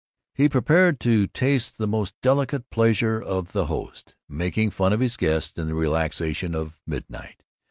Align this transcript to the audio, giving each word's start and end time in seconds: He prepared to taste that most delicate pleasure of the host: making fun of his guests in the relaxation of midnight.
He 0.33 0.49
prepared 0.49 0.99
to 1.01 1.27
taste 1.27 1.77
that 1.77 1.85
most 1.85 2.19
delicate 2.23 2.71
pleasure 2.71 3.21
of 3.21 3.51
the 3.51 3.67
host: 3.67 4.15
making 4.27 4.71
fun 4.71 4.93
of 4.93 4.99
his 4.99 5.15
guests 5.15 5.59
in 5.59 5.67
the 5.67 5.75
relaxation 5.75 6.55
of 6.55 6.81
midnight. 6.87 7.43